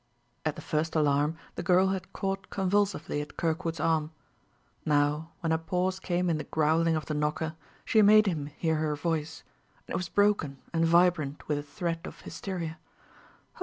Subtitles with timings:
[0.45, 4.09] At the first alarm the girl had caught convulsively at Kirkwood's arm.
[4.83, 8.77] Now, when a pause came in the growling of the knocker, she made him hear
[8.77, 9.43] her voice;
[9.85, 12.79] and it was broken and vibrant with a threat of hysteria.